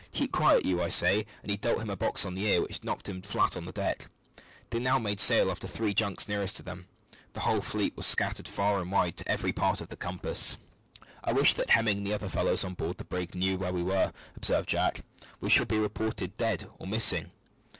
[0.13, 2.83] "Keep quiet you, I say," and he dealt him a box on the ears which
[2.83, 4.07] knocked him flat on the deck.
[4.71, 6.87] They now made sail after three junks nearest to them.
[7.33, 10.57] The whole fleet were scattered far and wide to every part of the compass.
[11.23, 13.83] "I wish that Hemming and the other fellows on board the brig knew where we
[13.83, 15.01] were," observed Jack;
[15.39, 17.29] "we shall be reported dead or missing."